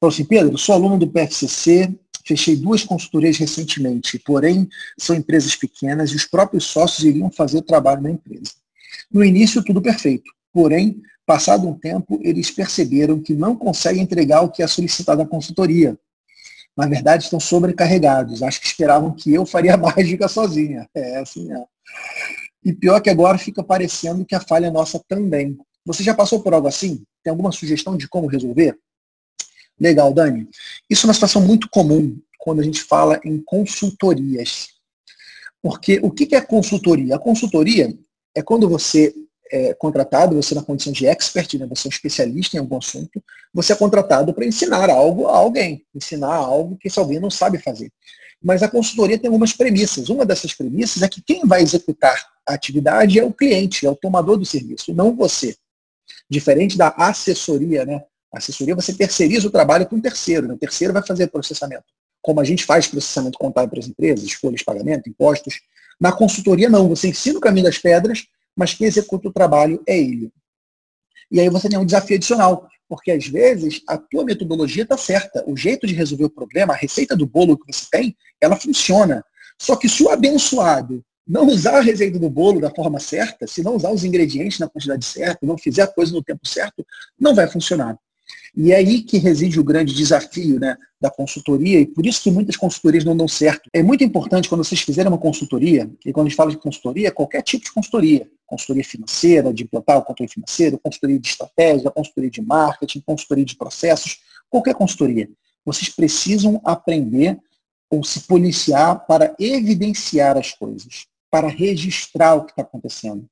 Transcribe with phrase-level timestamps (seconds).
[0.00, 1.92] Falou assim, Pedro, sou aluno do PFCC,
[2.24, 7.62] fechei duas consultorias recentemente, porém são empresas pequenas e os próprios sócios iriam fazer o
[7.62, 8.52] trabalho na empresa.
[9.10, 14.50] No início, tudo perfeito, porém, passado um tempo, eles perceberam que não conseguem entregar o
[14.50, 15.98] que é solicitado na consultoria.
[16.76, 18.40] Na verdade, estão sobrecarregados.
[18.42, 20.88] Acho que esperavam que eu faria mágica sozinha.
[20.94, 21.64] É assim é.
[22.64, 25.58] E pior que agora fica parecendo que a falha é nossa também.
[25.84, 27.02] Você já passou por algo assim?
[27.22, 28.78] Tem alguma sugestão de como resolver?
[29.80, 30.48] Legal, Dani.
[30.88, 34.68] Isso é uma situação muito comum quando a gente fala em consultorias.
[35.62, 37.16] Porque o que é consultoria?
[37.16, 37.92] A consultoria
[38.34, 39.14] é quando você
[39.50, 43.22] é contratado, você na condição de expert, né, você é um especialista em algum assunto,
[43.52, 47.58] você é contratado para ensinar algo a alguém, ensinar algo que esse alguém não sabe
[47.58, 47.90] fazer.
[48.42, 50.08] Mas a consultoria tem algumas premissas.
[50.10, 53.96] Uma dessas premissas é que quem vai executar a atividade é o cliente, é o
[53.96, 55.56] tomador do serviço, não você.
[56.30, 58.04] Diferente da assessoria, né?
[58.32, 60.54] Assessoria você terceiriza o trabalho com um terceiro, né?
[60.54, 61.84] o terceiro vai fazer processamento.
[62.20, 65.60] Como a gente faz processamento contábil para as empresas, de pagamento, impostos.
[66.00, 66.88] Na consultoria, não.
[66.88, 70.30] Você ensina o caminho das pedras, mas quem executa o trabalho é ele.
[71.30, 75.44] E aí você tem um desafio adicional, porque às vezes a tua metodologia está certa,
[75.46, 79.24] o jeito de resolver o problema, a receita do bolo que você tem, ela funciona.
[79.58, 83.62] Só que se o abençoado não usar a receita do bolo da forma certa, se
[83.62, 86.84] não usar os ingredientes na quantidade certa, não fizer a coisa no tempo certo,
[87.20, 87.98] não vai funcionar.
[88.56, 92.30] E é aí que reside o grande desafio né, da consultoria, e por isso que
[92.30, 93.68] muitas consultorias não dão certo.
[93.72, 97.12] É muito importante quando vocês fizerem uma consultoria, e quando a gente fala de consultoria,
[97.12, 102.30] qualquer tipo de consultoria, consultoria financeira, de implantar o controle financeiro, consultoria de estratégia, consultoria
[102.30, 104.18] de marketing, consultoria de processos,
[104.50, 105.28] qualquer consultoria.
[105.64, 107.38] Vocês precisam aprender
[107.90, 113.28] ou se policiar para evidenciar as coisas, para registrar o que está acontecendo,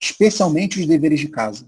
[0.00, 1.66] especialmente os deveres de casa.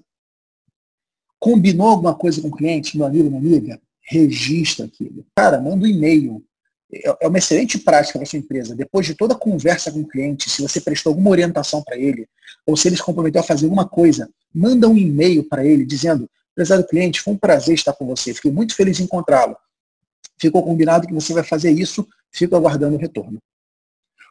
[1.41, 3.80] Combinou alguma coisa com o cliente, meu amigo, minha amiga?
[4.02, 5.24] Registra aquilo.
[5.34, 6.44] Cara, manda um e-mail.
[6.92, 8.77] É, é uma excelente prática para sua empresa.
[8.77, 12.28] Depois de toda a conversa com o cliente, se você prestou alguma orientação para ele,
[12.67, 16.28] ou se ele se comprometeu a fazer alguma coisa, manda um e-mail para ele dizendo,
[16.55, 19.57] prezado cliente, foi um prazer estar com você, fiquei muito feliz em encontrá-lo.
[20.39, 23.39] Ficou combinado que você vai fazer isso, fico aguardando o retorno.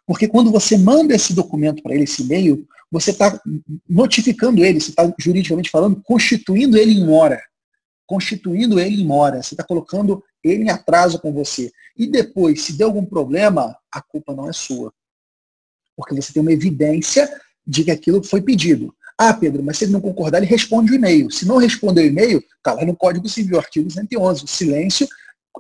[0.05, 3.39] Porque quando você manda esse documento para ele, esse e-mail, você está
[3.87, 7.41] notificando ele, você está juridicamente falando, constituindo ele em mora.
[8.07, 9.43] Constituindo ele em mora.
[9.43, 11.71] Você está colocando ele em atraso com você.
[11.95, 14.91] E depois, se der algum problema, a culpa não é sua.
[15.95, 17.29] Porque você tem uma evidência
[17.65, 18.95] de que aquilo foi pedido.
[19.17, 21.29] Ah, Pedro, mas se ele não concordar, ele responde o e-mail.
[21.29, 24.45] Se não responder o e-mail, está lá no Código Civil, artigo 111.
[24.45, 25.07] O silêncio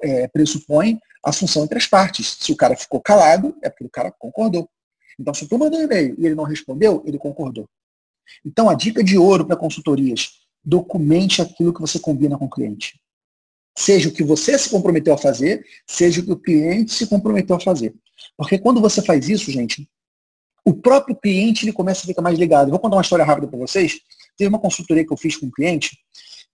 [0.01, 2.37] é, pressupõe a função entre as partes.
[2.39, 4.69] Se o cara ficou calado, é porque o cara concordou.
[5.19, 7.67] Então, se tu mandou um e-mail e ele não respondeu, ele concordou.
[8.45, 12.99] Então, a dica de ouro para consultorias, documente aquilo que você combina com o cliente.
[13.77, 17.55] Seja o que você se comprometeu a fazer, seja o que o cliente se comprometeu
[17.55, 17.93] a fazer.
[18.37, 19.89] Porque quando você faz isso, gente,
[20.65, 22.69] o próprio cliente ele começa a ficar mais ligado.
[22.69, 23.99] Vou contar uma história rápida para vocês.
[24.37, 25.97] Teve uma consultoria que eu fiz com um cliente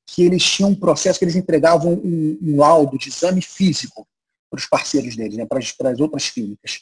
[0.08, 4.08] que eles tinham um processo que eles entregavam um, um laudo de exame físico
[4.50, 6.82] para os parceiros deles, né, para, as, para as outras clínicas.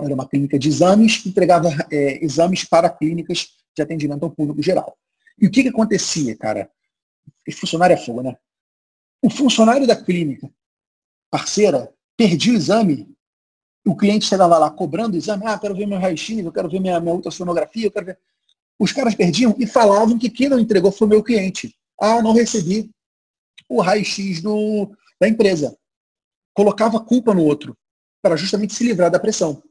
[0.00, 4.62] Era uma clínica de exames que entregava é, exames para clínicas de atendimento ao público
[4.62, 4.96] geral.
[5.40, 6.70] E o que, que acontecia, cara?
[7.46, 8.36] Esse funcionário é fogo, né?
[9.22, 10.50] O funcionário da clínica
[11.30, 13.12] parceira perdia o exame,
[13.84, 16.80] o cliente chegava lá cobrando o exame, ah, quero ver meu raio-x, eu quero ver
[16.80, 18.18] minha, minha ultrassonografia, eu quero ver.
[18.78, 21.74] Os caras perdiam e falavam que quem não entregou foi o meu cliente.
[22.00, 22.90] Ah, não recebi
[23.68, 24.42] o raio-x
[25.20, 25.76] da empresa
[26.54, 27.76] colocava culpa no outro,
[28.22, 29.62] para justamente se livrar da pressão.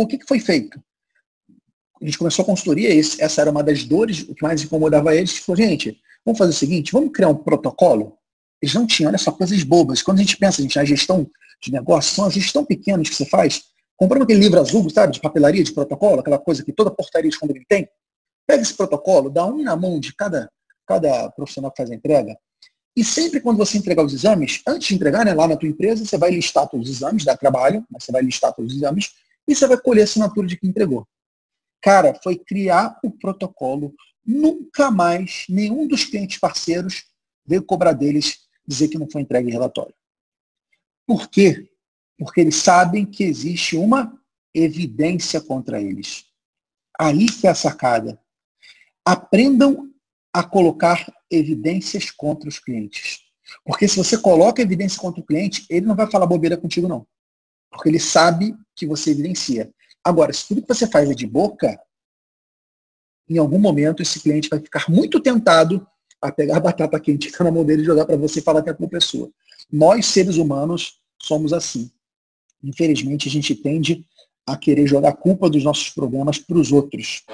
[0.00, 0.82] O que, que foi feito?
[2.00, 5.14] A gente começou a consultoria, esse, essa era uma das dores, o que mais incomodava
[5.14, 8.16] eles, falou, gente, vamos fazer o seguinte, vamos criar um protocolo?
[8.62, 10.00] Eles não tinham, olha só, coisas bobas.
[10.00, 11.30] Quando a gente pensa, gente, na gestão
[11.62, 13.64] de negócio, são as tão pequenas que você faz.
[13.94, 17.38] Comprando aquele livro azul, sabe, de papelaria, de protocolo, aquela coisa que toda portaria de
[17.38, 17.86] condomínio tem.
[18.46, 20.50] Pega esse protocolo, dá um na mão de cada,
[20.86, 22.34] cada profissional que faz a entrega,
[22.96, 26.06] e sempre quando você entregar os exames, antes de entregar né, lá na tua empresa,
[26.06, 29.12] você vai listar todos os exames, dá trabalho, mas você vai listar todos os exames
[29.50, 31.06] e você vai colher a assinatura de quem entregou.
[31.82, 33.92] Cara, foi criar o protocolo.
[34.24, 37.04] Nunca mais nenhum dos clientes parceiros
[37.44, 39.94] veio cobrar deles dizer que não foi entregue relatório.
[41.04, 41.68] Por quê?
[42.16, 44.16] Porque eles sabem que existe uma
[44.54, 46.26] evidência contra eles.
[46.98, 48.20] Aí que é a sacada.
[49.04, 49.90] Aprendam
[50.32, 53.24] a colocar evidências contra os clientes.
[53.64, 57.04] Porque se você coloca evidência contra o cliente, ele não vai falar bobeira contigo, não.
[57.80, 59.72] Porque ele sabe que você evidencia.
[60.04, 61.80] Agora, se tudo que você faz é de boca,
[63.26, 65.86] em algum momento esse cliente vai ficar muito tentado
[66.20, 68.42] a pegar a batata quente que está na mão dele e jogar para você e
[68.42, 69.30] falar que a culpa é sua.
[69.72, 71.90] Nós, seres humanos, somos assim.
[72.62, 74.04] Infelizmente, a gente tende
[74.46, 77.24] a querer jogar a culpa dos nossos problemas para os outros.